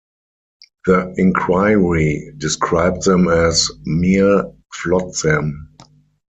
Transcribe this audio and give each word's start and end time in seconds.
The 0.87 1.13
inquiry 1.17 2.33
described 2.37 3.03
them 3.05 3.27
as 3.27 3.69
"mere 3.85 4.51
flotsam". 4.73 5.75